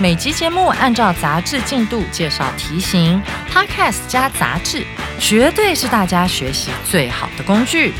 [0.00, 4.84] 每集节目按照杂志进度介绍题型，Podcast 加杂志，
[5.20, 7.92] 绝对是大家学习最好的工具。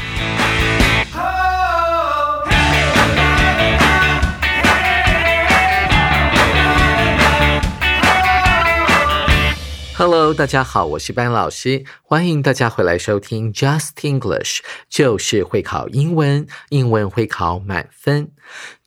[9.95, 18.30] Hello，大家好，我是班老师，欢迎大家回来收听 Just English，就是会考英文，英文会考满分。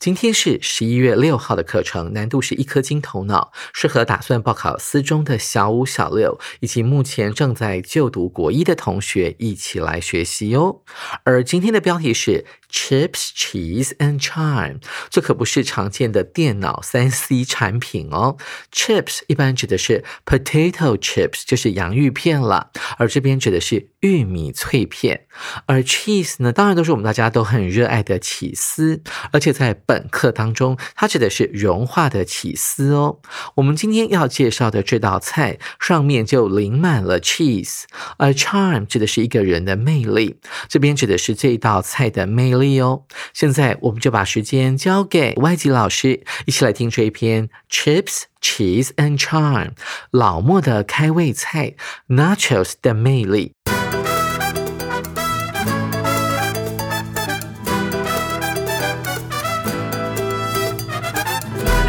[0.06, 10.84] 今天是十一月六号的课程，难度是一颗金头脑，适合打算报考四中的小五、小六，以及目前正在就读国一的同学一起来学习哟。
[11.24, 18.38] 而今天的标题是 Chips, Cheese and Charm，这可不是常见的电脑三 C 产品哦。
[18.72, 25.25] Chips 一般指的是 potato chips，就是洋芋片了，而这边指的是玉米脆片。
[25.66, 33.20] 而 cheese 呢，当然都是我们大家都很热爱的起司，而且在本课当中，它指的是融化的起司哦。
[33.56, 37.84] 我们今天要介绍的这道菜上面就淋满了 cheese，
[38.18, 43.04] 而 charm 指的是一个人的魅力，这边指的是这道菜的魅力哦。
[43.34, 49.72] 现在我们就把时间交给外籍老师，一起来听这一篇 chips, cheese and charm
[50.12, 51.76] 老莫的开胃菜
[52.10, 53.54] nachos 的魅力。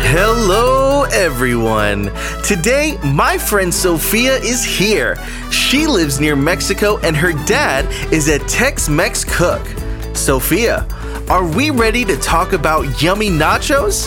[0.09, 2.13] Hello, everyone.
[2.45, 5.17] Today, my friend Sophia is here.
[5.51, 9.67] She lives near Mexico and her dad is a Tex Mex cook.
[10.15, 10.87] Sophia,
[11.29, 14.07] are we ready to talk about yummy nachos?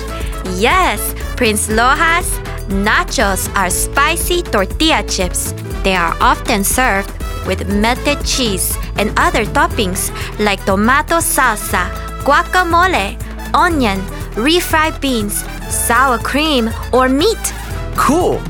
[0.57, 2.31] Yes, Prince Lojas.
[2.69, 5.51] Nachos are spicy tortilla chips.
[5.83, 7.11] They are often served
[7.45, 11.91] with melted cheese and other toppings like tomato salsa,
[12.23, 13.19] guacamole,
[13.53, 13.99] onion,
[14.39, 17.53] refried beans, sour cream, or meat.
[17.95, 18.41] Cool.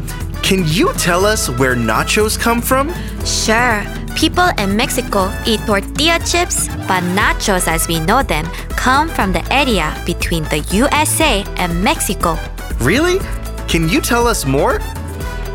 [0.43, 2.93] Can you tell us where nachos come from?
[3.25, 3.83] Sure,
[4.15, 8.45] people in Mexico eat tortilla chips, but nachos as we know them
[8.77, 12.37] come from the area between the USA and Mexico.
[12.79, 13.19] Really?
[13.67, 14.79] Can you tell us more?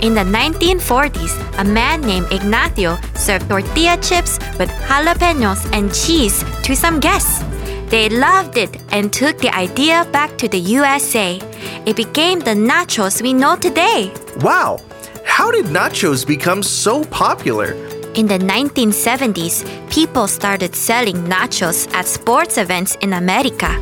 [0.03, 6.77] In the 1940s, a man named Ignacio served tortilla chips with jalapenos and cheese to
[6.77, 7.43] some guests.
[7.89, 11.39] They loved it and took the idea back to the USA.
[11.87, 14.13] It became the nachos we know today.
[14.41, 14.81] Wow.
[15.25, 17.73] How did nachos become so popular?
[18.15, 23.77] In the 1970s, people started selling nachos at sports events in America.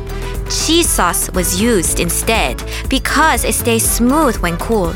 [0.49, 4.93] Cheese sauce was used instead because it stays smooth when cool,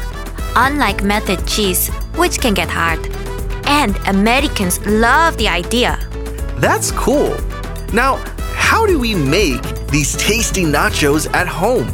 [0.55, 2.99] unlike melted cheese, which can get hard.
[3.65, 5.99] And Americans love the idea.
[6.57, 7.35] That's cool.
[7.93, 8.17] Now,
[8.67, 11.87] how do we make these tasty nachos at home?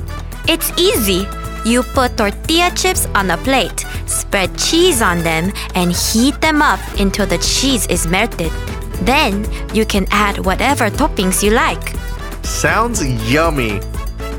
[0.48, 1.28] It's easy.
[1.64, 6.80] You put tortilla chips on a plate, spread cheese on them, and heat them up
[7.00, 8.52] until the cheese is melted.
[9.06, 11.94] Then you can add whatever toppings you like.
[12.44, 13.80] Sounds yummy.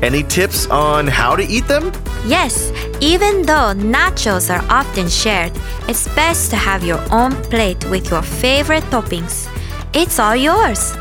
[0.03, 1.93] Any tips on how to eat them?
[2.27, 2.69] Yes,
[2.99, 5.53] even though nachos are often shared,
[5.87, 9.47] it's best to have your own plate with your favorite toppings.
[9.93, 10.93] It's all yours.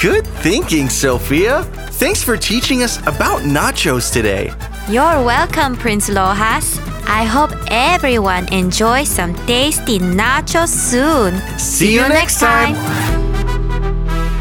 [0.00, 1.62] Good thinking, Sophia.
[1.98, 4.52] Thanks for teaching us about nachos today.
[4.88, 6.78] You're welcome, Prince Lojas.
[7.08, 11.34] I hope everyone enjoys some tasty nachos soon.
[11.58, 12.76] See you next time.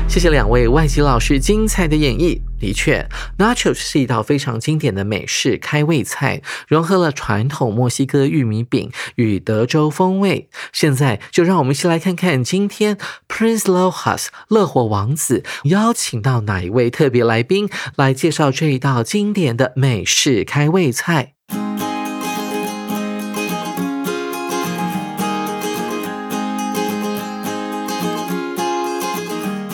[0.07, 2.39] 谢谢两位外籍老师精彩的演绎。
[2.60, 3.08] 的确
[3.38, 10.48] ，nachos 是一道非常经典的美式开胃菜，融合了传统墨西哥玉米饼与德州风味。
[10.72, 21.34] 现在就让我们一起来看看今天 Prince Lojas 乐火王子邀请到哪一位特别来宾来介绍这一道经典的美式开胃菜。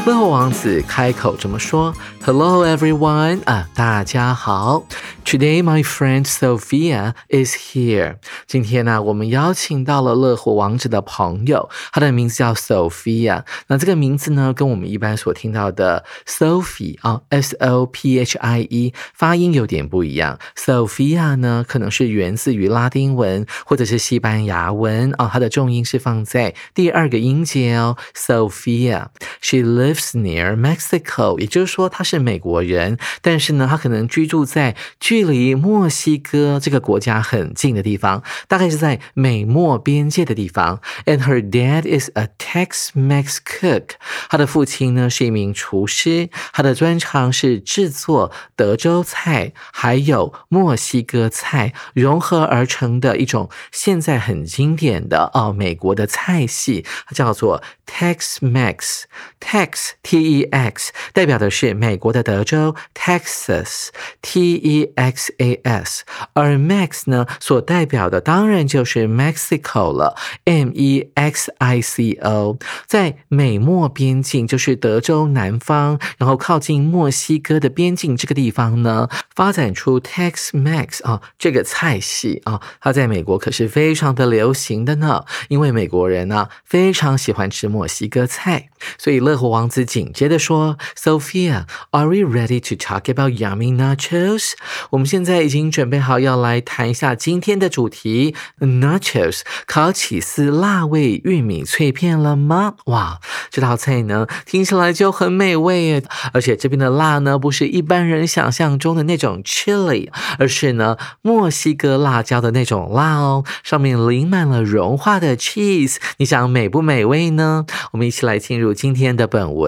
[0.06, 1.92] 乐虎王子开口这么说
[2.24, 4.86] ：“Hello everyone，啊，大家好。
[5.24, 8.18] Today my friend Sophia is here。
[8.46, 13.42] 今天呢，我们邀请到了乐活王子的朋友，他的名字叫 Sophia。
[13.66, 20.38] 那这个名字呢，跟我们一般所听到的 Sophie 啊，S O P H I E 发音有点不一样。
[20.56, 27.96] Sophia 呢，可能是源自于拉丁文或者是西班牙文啊，它的重音是放在第二个音节哦。
[28.14, 29.08] Sophia。
[29.40, 40.80] She lives lives near Mexico，也就是说他是美国人，但是呢，他可能居住在距离墨西哥这个国家很近的地方，大概是在美墨边界的地方。
[41.04, 43.90] And her dad is a Tex-Mex cook，
[44.28, 59.04] 他的父亲呢是一名厨师，他的专长是制作德州菜还有墨西哥菜融合而成的一种现在很经典的哦美国的菜系，它叫做 Tex-Mex。
[59.40, 63.88] Tex T E X 代表的是美国的德州 Texas
[64.22, 80.00] T E X A S，而 Max 呢所代表的当然就是 Mexico 了 M E X I C O，在美墨边境就是德州南方，然后靠近墨西哥的边境这个地方呢，发展出
[80.00, 89.16] Tex Mex 啊这个菜系啊，它在美国可是非常的流行的呢，因为美国人呢非常喜欢吃墨西哥菜，所以。
[89.26, 94.52] 乐活王子紧接着说：“Sophia，are we ready to talk about yummy nachos？
[94.90, 102.74] 我们现在已经准备好要来谈一下今天的主题 ——nachos，烤起司辣味玉米脆片了吗？
[102.86, 103.20] 哇，
[103.50, 106.04] 这道菜呢听起来就很美味耶！
[106.32, 117.64] 而且这边的辣呢不是一般人想象中的那种 chili，而是呢墨西哥辣椒的那种辣哦，上面淋满了融化的 cheese，你想美不美味呢？
[117.92, 119.65] 我们一起来进入今天。”的本文，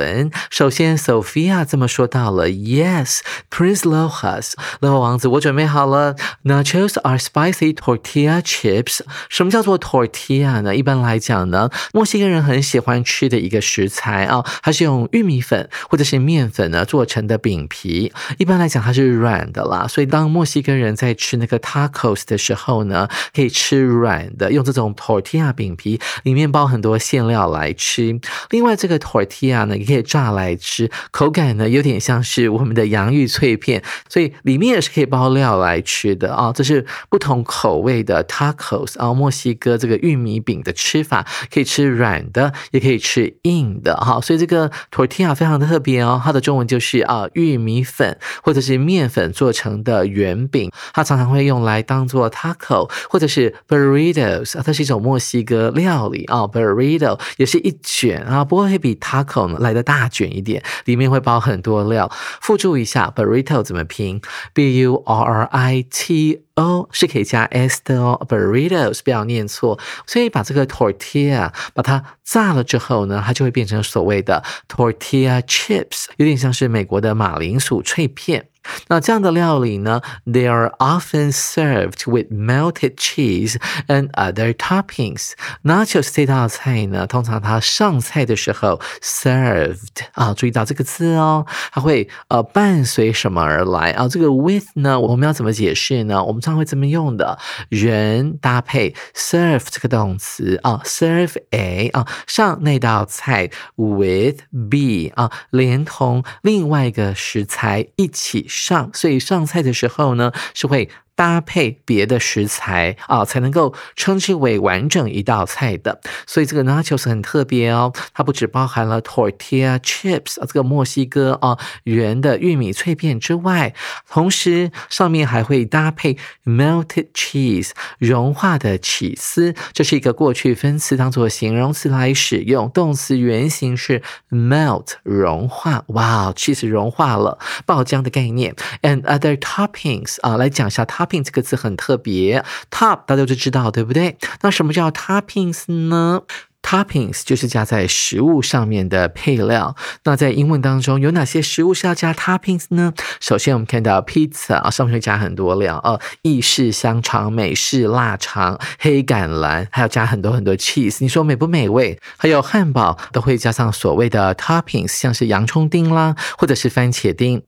[0.50, 6.14] 首先，Sophia 这么说到了：“Yes, Prince Lohas，乐活王子，我准备好了。
[6.44, 9.00] Nachos are spicy tortilla chips。
[9.28, 10.74] 什么叫做 tortilla 呢？
[10.74, 18.12] 一般来讲呢，墨西哥人很喜欢吃的一个食材啊，它是用玉米粉或者是面粉呢做成的饼皮。
[18.38, 19.86] 一般来讲，它是软的啦。
[19.88, 28.18] 所以当墨西哥人在吃那个 tacos 的时候呢，可以吃软的，用这种 tortilla 饼皮，里面包很多馅料来吃。
[28.50, 36.52] 另外，这个 tortilla 呢，也可以炸来吃，口感呢有点像是我们的洋芋脆片，所以里面也是可以包料来吃的啊。
[36.54, 44.20] 这是不同口味的 tacos 啊，墨西哥这个玉米饼的吃法，可以吃软的，也可以吃硬的哈。
[44.20, 62.10] 所以这个 tortilla 非常的特别哦，它的中文就是啊玉米粉或者是面粉做成的圆饼，它常常会用来当做 taco 或者是 burritos 啊，它是一种墨西哥料理啊，burrito 也是一卷啊，不过会比 taco 呢来的大卷一点，里面会包很多料。
[62.40, 64.20] 附注一下，burrito 怎么拼
[64.52, 69.78] ？b u r r i t o 是可以加 s 的哦，burritos 不要念错。
[70.06, 78.48] 所以把这个 tortilla 把它炸了之后呢，它就会变成所谓的 tortilla chips，有点像是美国的马铃薯脆片。
[78.87, 80.01] 那这样的料理呢？
[80.25, 83.57] They are often served with melted cheese
[83.87, 85.31] and other toppings.
[85.63, 94.07] Nachos 这道菜呢，通常它上菜的时候 served 啊，注意到这个字哦，它会呃伴随什么而来啊？
[94.07, 96.23] 这个 with 呢，我们要怎么解释呢？
[96.23, 104.37] 我们常会这么用的，人搭配 serve 这个动词啊，serve a 啊，上那道菜 with
[104.69, 108.47] b 啊，连同另外一个食材一起。
[108.62, 110.88] 上，所以上菜的时候呢，是会。
[111.18, 116.00] 搭配别的食材啊，才能够称之为完整一道菜的。
[116.28, 123.74] 所以这个 nachos 很特别哦，它不只包含了 tortilla chips 啊，这个墨西哥啊圆的玉米脆片之外，
[124.08, 135.82] 同时上面还会搭配 melted cheese 融化的起司，这是一个过去分词当做形容词来使用，动词原形是 melt 融化。
[135.88, 138.54] 哇，cheese 融化了，爆浆的概念。
[138.82, 141.07] And other toppings 啊，来讲一下它。
[141.08, 144.16] Ping 这个词很特别，top 大家都知道，对不对？
[144.42, 146.22] 那什么叫 toppings 呢
[146.60, 149.74] ？Toppings 就是加在食物上面的配料。
[150.04, 152.92] 那在英文当中有哪些食物是要加 toppings 呢？
[153.20, 160.98] 首先我们看到 pizza 啊，上面会加很多料哦，意式香肠、美式腊肠、黑橄榄，还要加很多很多 cheese。
[161.00, 161.98] 你说美不美味？
[162.18, 167.42] 还有汉堡都会加上所谓的 toppings，像是洋葱丁啦，或者是番茄丁。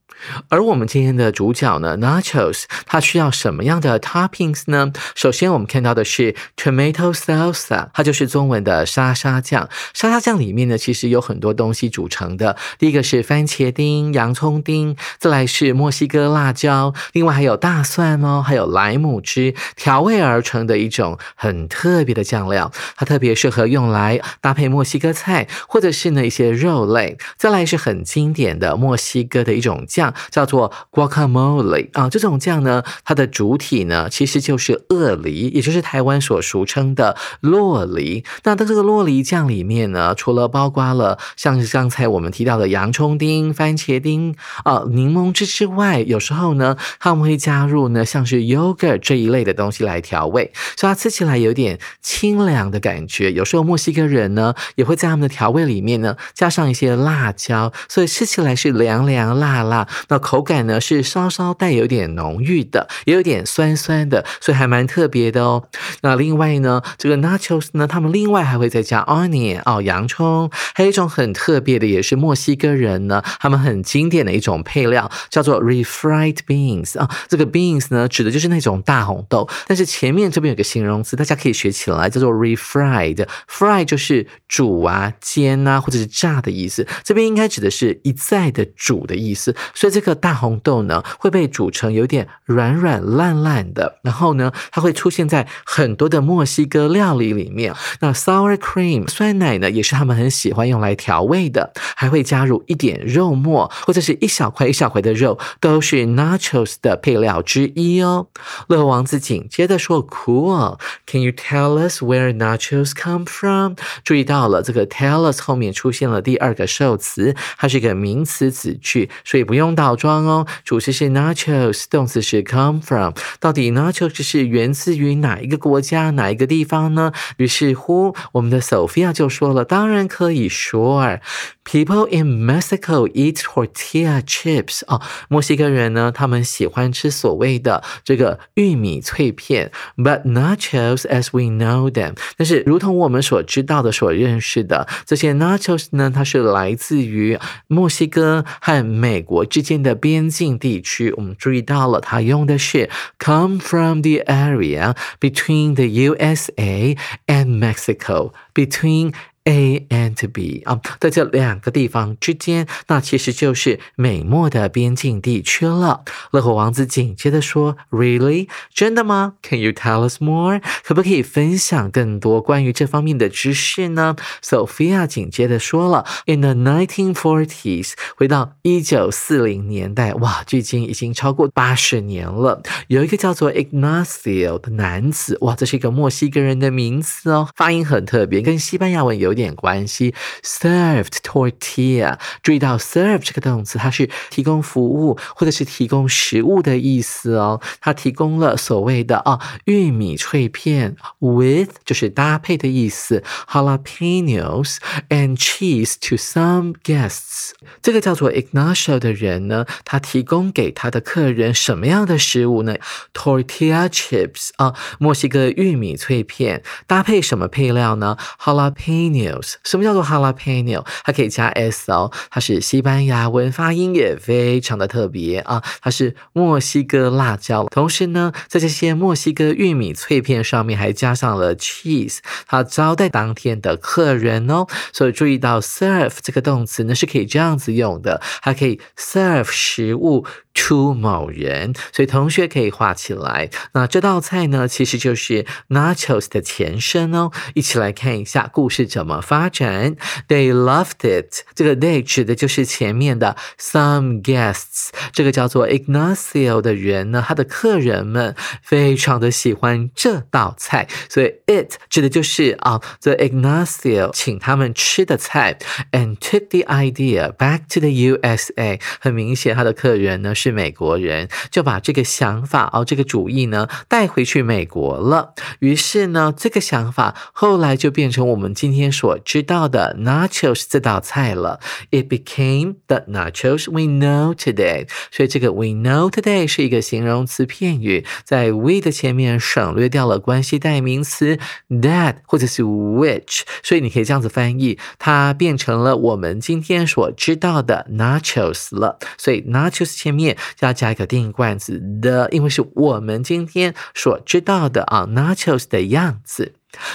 [0.49, 4.91] 而我们今天的主角呢，Nachos，它需要什么样的 toppings 呢？
[5.15, 9.00] 首先我们看到的是 tomato salsa，它就是中文的沙。
[9.01, 9.67] 沙沙酱。
[9.93, 12.55] 沙沙酱里面呢，其实有很多东西组成的。
[12.77, 22.71] 第一个是番茄丁、洋葱丁，再来是墨西哥辣椒，另外还有大蒜哦，还有莱姆汁调味而成的一种很特别的酱料。
[22.95, 27.17] 它特别适合用来搭配墨西哥菜，或者是呢一些肉类。
[27.37, 32.09] 再来是很经典的墨西哥的一种酱，叫做 guacamole 啊。
[32.09, 38.23] 这种酱呢，它的主体呢其实就是鳄梨，也就是台湾所俗称的洛梨。
[38.43, 53.31] 那它这个洛梨酱里面呢，除了包括了像是刚才我们提到的洋葱丁、番茄丁啊、柠檬汁之外，有时候呢，他们会加入呢像是 yogurt 这一类的东西来调味，所以它吃起来有点清凉的感觉。
[53.31, 59.87] 有时候墨西哥人呢也会在他们的调味里面呢加上一些辣椒，所以吃起来是凉凉辣辣。
[60.09, 65.63] 那口感呢是稍稍带有点浓郁的，也有点酸酸的，所以还蛮特别的哦。
[66.01, 77.09] 那另外呢，这个 nachos 呢，他们另外还会在再加 onion 哦，洋葱，还有一种很特别的，也是墨西哥人呢，他们很经典的一种配料，叫做 refried beans 啊。
[77.27, 83.27] 这个 beans 呢，指的就是那种大红豆，但是前面这边有个形容词，大家可以学起来，叫做 refried。
[83.47, 86.87] fry 就是煮啊、煎啊，或者是炸的意思。
[87.03, 89.55] 这边应该指的是一再的煮的意思。
[89.73, 97.73] 所以这个大红豆呢，会被煮成有点软软烂烂的，然后呢，它会出现在很多的墨西哥料理里面。
[97.99, 108.27] 那 sour cream 酸奶呢，也是他们很喜欢用来调味的，还会加入一点肉末或者是一小块一小块的肉，都是 nachos 的配料之一哦。
[108.67, 113.73] 乐王子紧接着说：“Cool，Can you tell us where nachos come from？”
[114.05, 120.47] 注意到了，这个 tell us 后面出现了第二个受词，它是一个名词子句，所以不用倒装哦。
[120.63, 123.13] 主词是 nachos，动词是 come from。
[123.41, 127.11] 到底 nachos 是源自于哪一个国家、哪一个地方呢？
[127.35, 131.19] 于是乎，我们的索菲亚就说了当然可以 sure
[131.64, 134.82] ，People in Mexico eat tortilla chips。
[134.86, 139.70] 哦，墨西哥人呢，他们喜欢吃所谓的这个玉米脆片。
[139.96, 151.12] But nachos, as we know them，但是如同我们所知道的、所认识的这些 nachos 呢，它是来自于墨西哥和美国之间的边境地区。
[151.16, 156.96] 我们注意到了，它用的是 come from the area between the USA
[157.26, 159.12] and Mexico between。
[159.45, 166.03] A and B 啊，在这两个地方之间，那其实就是美墨的边境地区了。
[166.31, 170.61] 乐活王子紧接着说：“Really，真的吗？Can you tell us more？
[170.83, 182.61] 可不可以分享更多关于这方面的知识呢？”Sophia 紧接着说了：“In the 1940s，回到一九四零年代，哇，距今已经超过八十年了。
[182.87, 190.13] 有一个叫做 Ignacio 的男子，哇，这是一个墨西哥人的名字哦，发音很特别，跟西班牙文有有点关系。
[190.43, 197.61] Served tortilla，注意到 serve 这个动词，它是提供服务或者是提供食物的意思哦。
[197.79, 204.77] 它提供了所谓的啊玉米脆片，with 就是搭配的意思，jalapenos
[205.09, 207.51] and cheese to some guests。
[207.81, 212.75] 这个叫做 Ignacio 的人呢，他提供给他的客人什么样的食物呢
[213.13, 219.20] ？Tortilla chips 啊，墨西哥玉米脆片，搭配什么配料呢？jalapeno
[219.63, 220.85] 什么叫做 jalapeno？
[221.03, 227.65] 它可以加 s 哦，它是西班牙文，发音也非常的特别啊，它是墨西哥辣椒。
[227.65, 234.65] 同时呢，在这些墨西哥玉米脆片上面还加上了 cheese，它招待当天的客人哦。
[234.93, 240.25] 所以注意到 serve 这个动词呢是可以这样子用的，还可以 serve 食物。
[240.53, 243.49] To 某人，所以同学可以画起来。
[243.73, 247.31] 那这道菜呢，其实就是 nachos 的前身哦。
[247.53, 249.95] 一起来看一下故事怎么发展。
[250.27, 251.43] They loved it。
[251.55, 254.89] 这个 they 指的就是前面的 some guests。
[255.13, 265.57] 这个叫做 Ignacio 的人呢，他的客人们非常的喜欢这道菜，所以 it 指的就是啊，the Ignacio 请他们吃的菜。
[265.91, 268.79] And took the idea back to the USA。
[268.99, 270.33] 很明显，他的客人呢。
[270.41, 275.35] 是美国人，就把这个想法哦，这个主意呢带回去美国了。
[275.59, 281.59] 于是呢，这个想法后来就变成我们今天所知道的 nachos 这道菜了。
[281.91, 284.87] It became the nachos we know today。
[285.11, 291.37] 所以这个 we know today 是一个形容词片语，在 we 的前面省略掉了关系代名词
[291.69, 298.97] that 或者是 which，所以你可以这样子翻译，它变成了我们今天所知道的 nachos 了。
[299.19, 300.30] 所以 nachos 前面。
[300.59, 306.53] 要加一个定冠词 the，，因为是我们今天所知道的啊，nachos 的样子。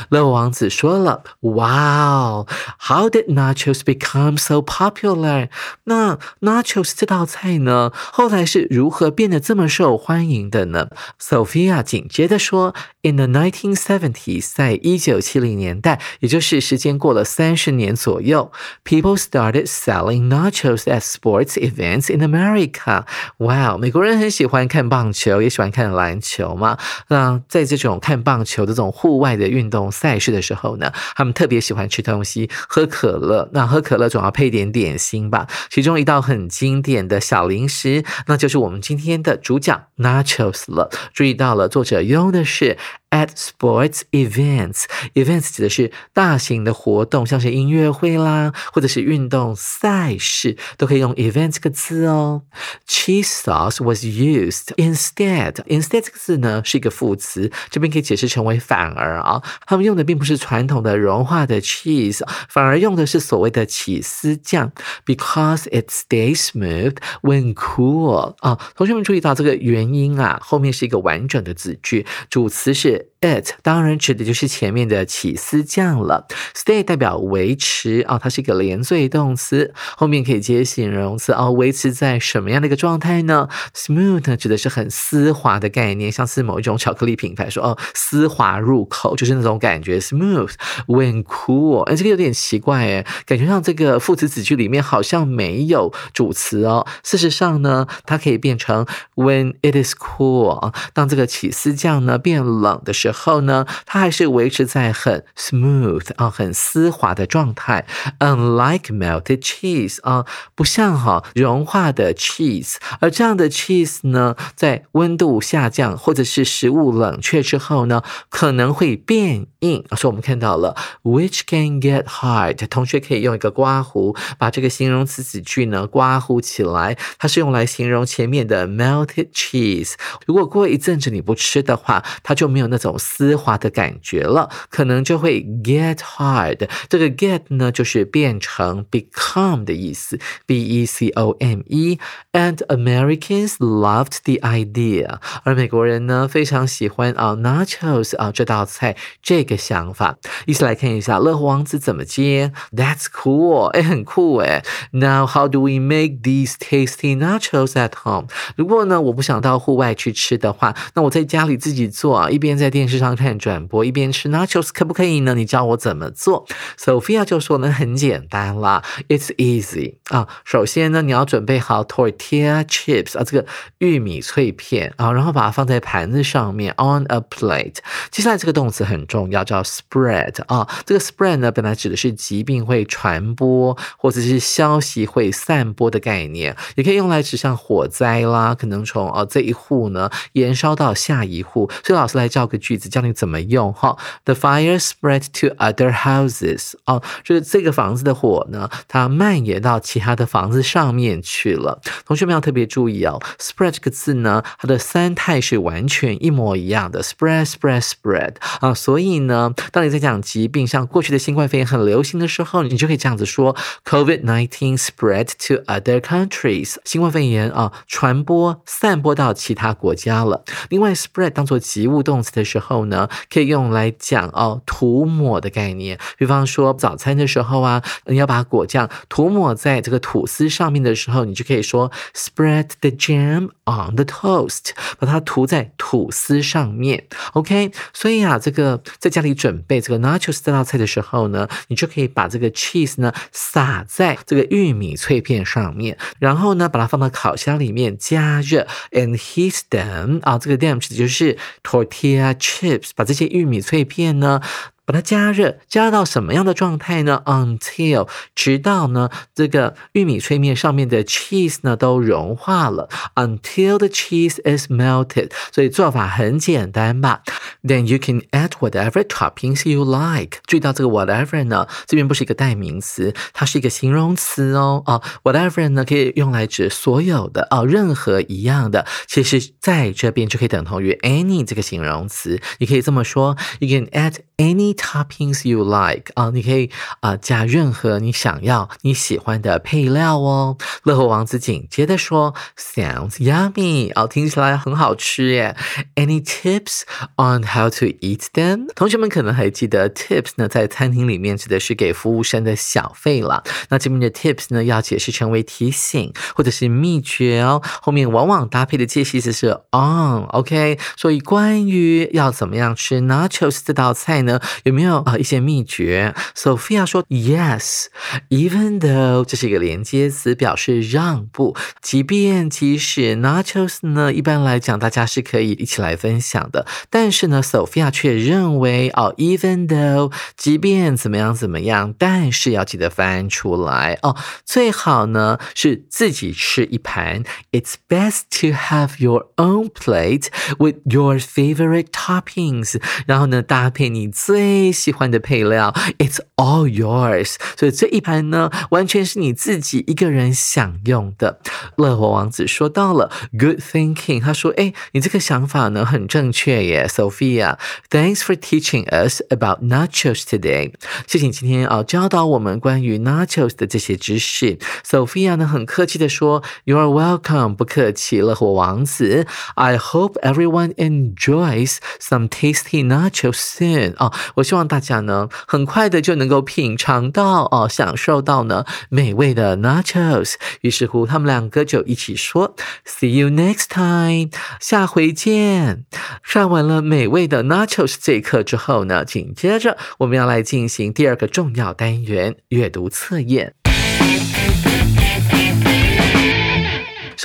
[0.09, 2.45] 乐王子说了：“Wow,
[2.77, 5.49] how did nachos become so popular？”
[5.85, 10.89] 那 nachos 这道菜呢，后来是如何变得这么受欢迎的呢？
[11.19, 18.51] Sophia 紧接着说：“In the 1970s，在一九七零年代，也就是时间过了三十年左右，
[18.85, 23.05] people started selling nachos at sports events in America。
[23.37, 26.77] 哇，美国人很喜欢看棒球，也喜欢看篮球嘛。
[27.07, 33.50] 那在这种看棒球的这种户外的运 运动赛事的时候呢，他们特别喜欢吃东西，喝可乐。
[33.52, 35.48] 那喝可乐总要配点点心吧？
[35.68, 40.88] 其中一道很经典的小零食，那就是我们今天的主角 nachos 了。
[41.12, 42.78] 注意到了，作者用的是。
[43.08, 52.42] At sports events，events 指的是大型的活动，像是音乐会啦，或者是运动赛事，都可以用 event 这个字哦。
[52.86, 55.52] Cheese sauce was used instead.
[55.66, 59.40] Instead 这个字呢是一个副词，这边可以解释成为反而啊。
[59.66, 64.72] 他们用的并不是传统的融化的 cheese，反而用的是所谓的起司酱
[65.06, 68.58] ，because it stays smooth when cool 啊。
[68.74, 72.95] 同学们注意到这个原因啊，后面是一个完整的子句，主词是。
[72.96, 73.15] It
[73.62, 76.26] 当然指的就是前面的起司酱了。
[76.54, 81.50] Stay 代表维持啊，它是一个连缀动词，后面可以接形容词哦。
[81.50, 89.98] 维持在什么样的一个状态呢？Smooth 指的是很丝滑的概念，像是某一种巧克力品牌说哦，丝滑入口，就是那种感觉。
[89.98, 90.52] Smooth
[90.86, 96.86] when cool，哎，这个有点奇怪哎，感觉上这个副词子句里面好像没有主词哦。
[97.02, 102.76] 事实上呢，它可以变成 when it is cool，当这个起司酱呢变冷。
[102.84, 107.84] 的时候后呢，它还是维持在很 smooth 啊，很丝滑的状态。
[108.20, 112.76] Unlike melted cheese 啊，不像哈融化的 cheese。
[113.00, 119.84] 而这样的 cheese 呢，在温度下降或者是食物冷却之后呢，可能会变硬。
[119.96, 122.64] 所以我们看到了，which can get hard。
[122.68, 129.94] 同学可以用一个刮胡把这个形容词子句呢刮胡起来，它是用来形容前面的 melted cheese。
[130.26, 132.76] 如果过一阵子你不吃的话，它就没有那。
[132.76, 136.68] 种丝滑的感觉了，可能就会 get hard。
[136.88, 141.98] 这个 get 呢，就是变成 become 的意思，b e c o m e。
[142.32, 145.18] And Americans loved the idea。
[145.44, 150.18] 而美国人呢，非常喜欢啊 nachos 啊这道菜这个想法。
[150.46, 152.52] 一起来看一下乐活王子怎么接。
[152.72, 154.62] That's cool，哎，很酷哎。
[154.92, 158.26] Now how do we make these tasty nachos at home？
[158.56, 165.34] 如果呢，我不想到户外去吃的话，那我在家里自己做啊，一边在电电视上看转播，一边吃 nachos 可不可以呢？
[165.34, 166.46] 你教我怎么做
[166.78, 170.28] ？Sophia 就说呢，很简单啦，It's easy 啊。
[170.44, 173.46] 首先呢，你要准备好 tortilla chips 啊，这个
[173.78, 177.78] 玉米脆片啊，然后把它放在盘子上面 on a plate。
[178.12, 180.68] 接下来这个动词很重要，叫 spread 啊。
[180.84, 191.68] 这个 spread 呢，本来指的是疾病会传播或者是消息会散播的概念，也可以用来指向火灾啦，可能从哦这一户呢延烧到下一户。
[191.82, 192.56] 所以老师来造个。
[192.66, 193.96] 句子教你怎么用哈。
[194.24, 196.72] The fire spread to other houses。
[196.86, 201.82] 哦，就是这个房子的火呢，它蔓延到其他的房子上面去了。
[202.06, 208.72] 同学们要特别注意哦，spread 这个字呢，它的三态是完全一模一样的，spread spread spread 啊。
[208.72, 216.76] 所以呢，当你在讲疾病，像过去的新冠肺炎很流行的时候，你就可以这样子说：COVID nineteen spread to other countries。
[216.84, 220.42] 新冠肺炎啊，传播散播到其他国家了。
[220.70, 222.46] 另外，spread 当做及物动词的。
[222.46, 225.98] 时候后呢，可以用来讲哦，涂抹的概念。
[226.18, 237.04] 比方说早餐的时候啊，你要把果酱涂抹在这个吐司上面的时候，你就可以说 spread the jam on the toast，把它涂在吐司上面。
[237.34, 252.34] OK，所以啊，这个在家里准备这个 nachos 这道菜的时候呢，你就可以把这个 cheese 呢撒在这个玉米脆片上面，然后呢把它放到烤箱里面加热，and heat them 啊，这个 them 指的就是 tortilla。
[252.56, 254.40] chips，把这些玉米脆片呢。
[254.86, 262.88] 把它加热，加热到什么样的状态呢？Until 直到呢这个玉米脆面上面的 cheese 呢都融化了。
[263.16, 265.32] Until the cheese is melted。
[265.52, 267.22] 所以做法很简单吧
[267.62, 270.38] ？Then you can add whatever toppings you like。
[270.46, 274.82] 注意到这个 whatever 呢，这边不是一个代名词，它是一个形容词哦。
[274.86, 278.86] 啊，whatever 呢可以用来指所有的哦，任何一样的。
[279.08, 282.40] 其实在这边就可以等同于 any 这个形容词。
[282.58, 286.70] 你可以这么说：You can add any toppings you like 啊，你可以
[287.00, 290.56] 啊加任何你想要、你喜欢的配料哦。
[290.84, 295.56] 乐和王子紧接着说，Sounds yummy 哦，听起来很好吃耶。
[295.94, 296.82] Any tips
[297.16, 298.68] on how to eat them？
[298.74, 303.42] 同学们可能还记得 tips 呢，在餐厅里面指的是给服务生的小费了。
[303.70, 307.62] 那这边的 tips 呢，要解释成为提醒或者是秘诀哦。
[307.80, 310.78] 后面往往搭配的介系词是 on，OK。
[310.96, 321.56] 所以关于要怎么样吃 nachos 这道菜呢，有没有啊一些秘诀？Sophia 说 yes，even though 这是一个连接词，表示让步。
[321.80, 337.22] 即便即使 nachos 呢，一般来讲大家是可以一起来分享的，但是呢，Sophia 却认为哦，even though 即便怎么样怎么样，但是要记得翻出来哦，最好呢是自己吃一盘。
[337.52, 340.26] It's best to have your own plate
[340.58, 345.73] with your favorite toppings，然后呢搭配你最喜欢的配料。
[345.97, 351.39] It's all yours，所以这一盘呢完全是你自己一个人享用的。
[351.75, 360.73] 乐活王子说到了，Good thinking，他说，哎，你这个想法呢很正确耶，Sophia，Thanks for teaching us about nachos today。
[361.07, 364.57] 谢谢你今天啊教导我们关于 nachos 的这些知识。
[364.85, 369.27] Sophia 呢很客气的说，You are welcome，不客气，乐活王子。
[369.55, 373.95] I hope everyone enjoys some tasty nachos soon。
[374.36, 380.34] 我希望大家呢很快的就能够品尝到哦，享受到呢美味的 nachos。
[380.60, 382.54] 于是乎，他们两个就一起说
[382.86, 385.84] ，See you next time，下回见。
[386.22, 393.54] 上完了美味的 nachos 这一课之后呢，紧接着我们要来进行第二个重要单元——阅读测验。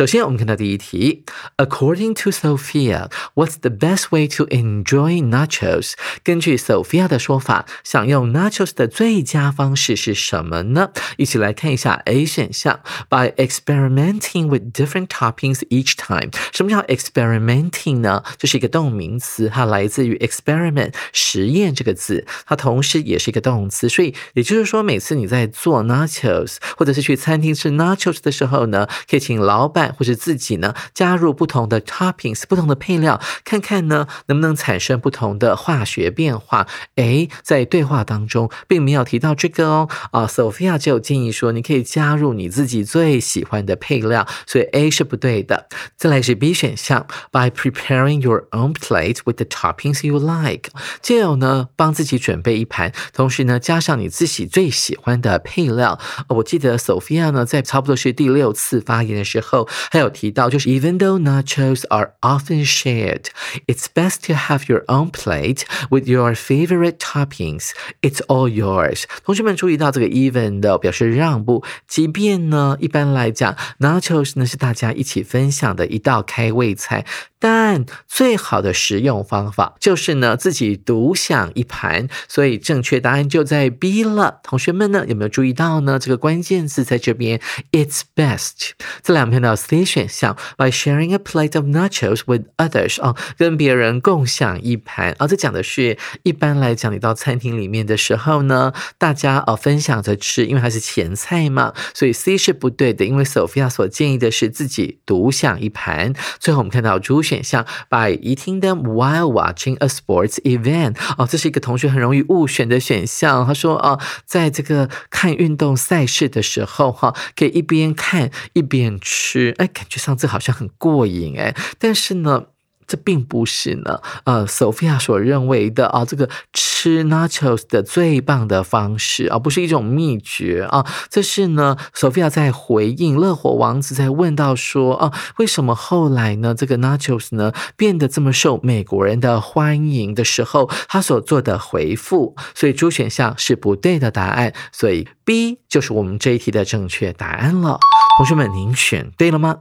[0.02, 1.24] 首先，我们看到第一题
[1.58, 5.94] ，According to Sophia, what's the best way to enjoy nachos？
[6.24, 10.90] 根据 Sophia 的说法，享用 nachos 的最佳方式是什么呢？
[11.18, 16.32] 一起来看一下 A 选项，By experimenting with different toppings each time。
[16.52, 18.24] 什么叫 experimenting 呢？
[18.40, 29.91] 这是一个动名词，它来自于 experiment 实验这个字，它同时也是一个动词，所以也就是说，每次你在做 nachos 或者是去餐厅吃 nachos 的时候呢，可以请老板。
[29.98, 36.68] 或者自己呢，加入不同的 toppings，不同的配料，看看呢能不能产生不同的化学变化。
[36.96, 39.90] 诶，在对话当中并没有提到这个哦。
[40.12, 45.68] 啊，Sophia 就建议说，你可以加入你自己最喜欢的配料，所以 A 是不对的。
[45.98, 50.70] 再来是 B 选项，By preparing your own plate with the toppings you like，
[51.02, 56.00] 就有呢帮自己准备一盘，同时呢加上你自己最喜欢的配料。
[56.30, 59.68] 我记得 Sophia 呢在差不多是第六次发言的时候。
[59.92, 63.26] 还有提到，就是 even though nachos are often shared,
[63.68, 67.72] it's best to have your own plate with your favorite toppings.
[68.02, 69.04] It's all yours.
[69.24, 77.06] 同学们注意到这个 even 的表示让步，即便呢，一般来讲，nachos 呢是大家一起分享的一道开胃菜。
[77.44, 82.08] 但最好的食用方法就是呢，自己独享一盘。
[82.28, 84.40] 所以正确答案就在 B 了。
[84.44, 85.98] 同学们呢，有没有注意到呢？
[85.98, 88.74] 这个关键字在这边，It's best。
[89.02, 95.16] 这两篇的 C 选项，by sharing a plate of nachos with others，啊，跟别人共享一盘。
[95.18, 101.74] 啊，这讲的是一般来讲，你到餐厅里面的时候呢，大家哦分享着吃，因为它是前菜嘛。
[101.94, 106.14] 所以 C 是不对的，因为 Sophia 所建议的是自己独享一盘。
[106.38, 107.22] 最后我们看到朱。
[107.22, 113.46] 选项 by eating them while watching a sports event 哦，这是一个同学很容易误选的选项。
[113.46, 122.48] 他说哦，在这个看运动赛事的时候哈，可以一边看一边吃，哎，感觉上次好像很过瘾哎，但是呢。
[122.92, 130.86] 这并不是呢，呃，Sophia 所认为的啊，这个吃 nachos 的最棒的方式，而不是一种秘诀啊。
[131.10, 142.36] 这是呢，Sophia 在回应乐火王子在问到说啊，为什么后来呢，这个 nachos 呢变得这么受美国人的欢迎的时候，他所做的回复。
[142.54, 147.80] 所以，主选项是不对的答案，所以 B 就是我们这一题的正确答案了。
[148.18, 149.60] 同学们，您选对了吗？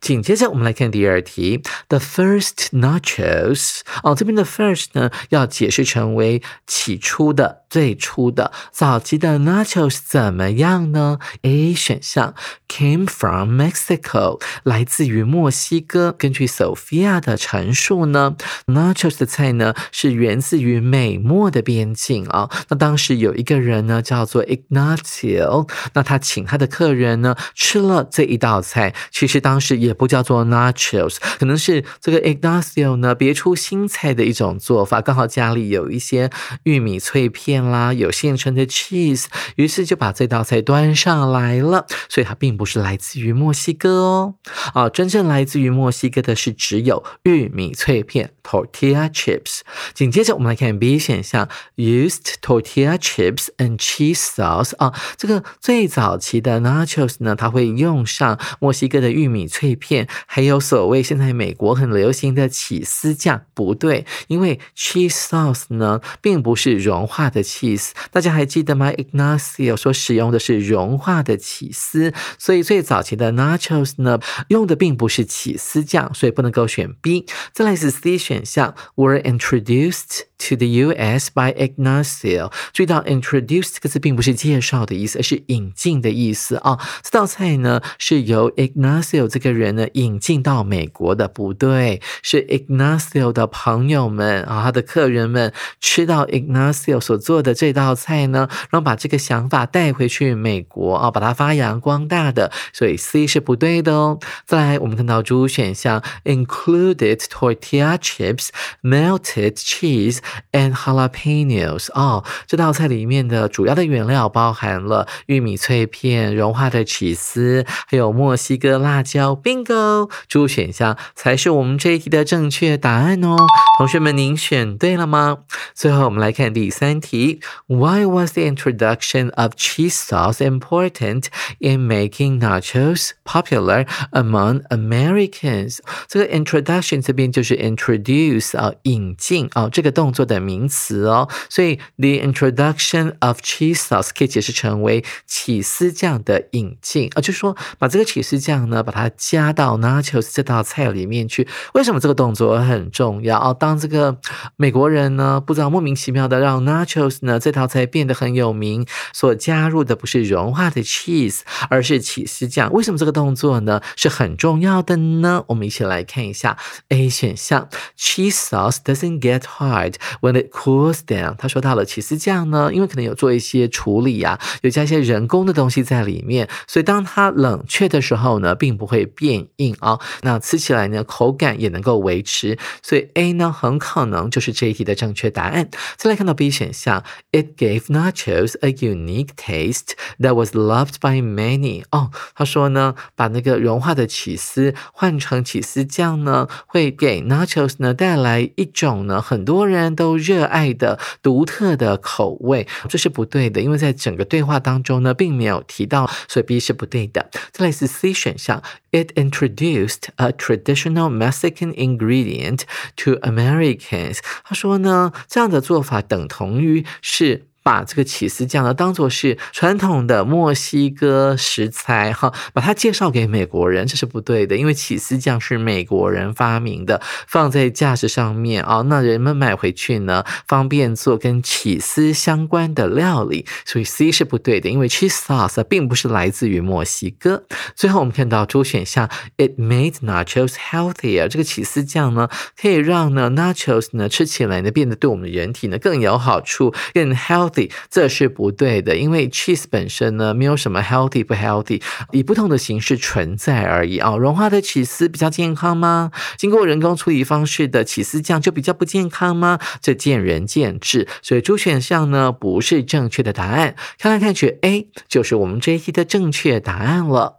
[0.00, 1.62] 紧接着，我们来看第二题。
[1.88, 12.34] The first nachos，哦，这边的 first 呢，要解释成为起初的、最初的、早期的 nachos 怎么样呢？A 选项
[12.68, 16.12] came from Mexico，来自于墨西哥。
[16.12, 22.50] 根据 Sophia 的陈述呢，nachos 的菜呢是源自于美墨的边境啊。
[22.68, 28.94] 那当时有一个人呢叫做 Ignacio，那他请他的客人呢吃了这一道菜。
[29.10, 36.30] 其实当是也不叫做 nachos，可能是这个 Ignacio 呢别出心裁的一种做法，刚好家里有一些
[36.64, 41.86] 玉米脆片啦，有现成的 cheese，于是就把这道菜端上来了。
[42.08, 44.34] 所以它并不是来自于墨西哥哦，
[44.74, 49.60] 啊，真正来自于墨西哥的是只有玉米脆片 tortilla chips。
[49.94, 63.46] 紧接着我们来看 B 选项，used tortilla chips and cheese sauce 啊，这个最早期的 nachos 呢，它会用上墨西哥的玉米脆片，还有所谓现在美国很流行的起司酱。
[63.54, 77.26] 不对，因为 cheese sauce 呢，并不是融化的 cheese，大家还记得吗？Ignacio 说使用的是融化的起司，所以最早期的 nachos 呢，用的并不是起司酱，所以不能够选 B。
[77.52, 80.27] 再来是 C 选项，were introduced。
[80.38, 81.30] To the U.S.
[81.34, 82.52] by Ignacio。
[82.72, 86.78] 注意到 introduce 这个字并不是介绍的意思，而是引进的意思啊。
[87.02, 102.52] 这道菜呢是由 Ignacio 这个人呢引进到美国的，不对，是 Ignacio 的朋友们啊，他的客人们吃到 Ignacio 所做的这道菜呢，然后把这个想法带回去美国啊，把它发扬光大的。
[102.72, 104.18] 所以 C 是不对的哦。
[104.46, 108.48] 再来，我们看到主选项 included tortilla chips,
[108.82, 110.20] melted cheese。
[110.51, 119.35] And jalapenos 哦，这道菜里面的主要的原料包含了玉米脆片、融化的起司，还有墨西哥辣椒。
[119.35, 123.35] Bingo，主选项才是我们这一题的正确答案哦。
[123.77, 125.39] 同学们，您选对了吗？
[125.73, 131.25] 最后我们来看第三题：Why was the introduction of cheese sauce important
[131.59, 135.79] in making nachos popular among Americans？
[136.07, 140.16] 这个 introduction 这边就是 introduce 啊，引进啊，这个动作。
[140.18, 151.46] 做的名词哦，所以 the introduction of cheese sauce 可以解释成为起司酱的引进啊，就是说把这个起司酱呢，把它加到 nachos 这道菜里面去。
[151.74, 153.56] 为什么这个动作很重要哦？
[153.56, 154.18] 当这个
[154.56, 162.72] 美国人呢，不知道莫名其妙的让 nachos 呢这道菜变得很有名，所加入的不是融化的 cheese，而是起司酱。
[162.72, 165.44] 为什么这个动作呢是很重要的呢？
[165.46, 169.94] 我们一起来看一下 A 选项，cheese sauce doesn't get hard。
[170.20, 179.98] When it cools down，他说到了起司酱呢，因为可能有做一些处理啊，有加一些人工的东西在里面，所以当它冷却的时候呢，并不会变硬啊。
[180.22, 182.58] 那吃起来呢，口感也能够维持。
[182.82, 185.68] 所以 A 呢，很可能就是这一题的正确答案。
[185.96, 191.84] 再来看到 B 选项，It gave nachos a unique taste that was loved by many。
[191.90, 199.94] 哦，他说呢，把那个融化的起司换成起司酱呢，会给 nachos 呢带来一种呢，很多人。
[199.98, 207.28] 都热爱的独特的口味，这是不对的，因为在整个对话当中呢，并没有提到，所以 B 是不对的。
[207.50, 212.60] 再来是 C 选项，It introduced a traditional Mexican ingredient
[212.98, 214.20] to Americans。
[214.44, 217.46] 他说呢，这样的做法等同于是。
[217.68, 237.44] 把这个起司酱呢当做是传统的墨西哥食材哈，把它介绍给美国人，这是不对的，因为起司酱是美国人发明的，放在架子上面啊，那人们买回去呢方便做跟起司相关的料理，所以 C 是不对的，因为 cheese sauce 并不是来自于墨西哥。
[237.76, 247.57] 最后我们看到主选项，It made nachos healthier，这个起司酱呢可以让呢 nachos 呢吃起来呢变得对我们人体呢更有好处，更 healthy。
[247.90, 251.80] 这是不对的，因为 cheese 本身呢没有什么 healthy 不 healthy，
[252.12, 254.16] 以不同的形式存在而已啊。
[254.16, 256.10] 融化的起司比较健康吗？
[256.36, 259.58] 经过人工处理方式的起司酱就比较不健康吗？
[259.80, 261.08] 这见仁见智。
[261.22, 263.74] 所以，主选项呢不是正确的答案。
[263.98, 267.36] 看来看去，A 就是我们这一题的正确答案了。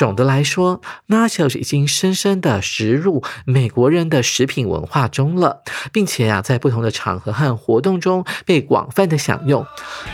[0.00, 9.62] 总的来说，Nachos 已经深深的植入美国人的食品文化中了，并且呀，在不同的场合和活动中被广泛的享用。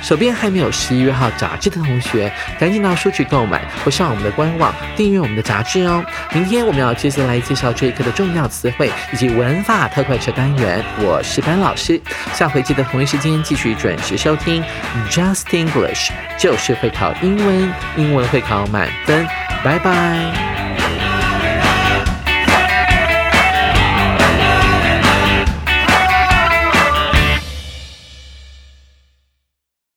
[0.03, 6.05] 手边还没有十一月号杂志的同学，赶紧到书局购买或上我们的官网订阅我们的杂志哦。
[6.35, 10.85] 明天我们要接着来介绍这一课的重要词汇以及文法特快车单元。
[10.99, 12.01] 我是班老师，
[12.35, 14.65] 下回记得同一时间继续准时收听
[15.09, 19.25] Just English，就是会考英文，英文会考满分。
[19.79, 20.57] 拜。
[20.77, 20.86] 拜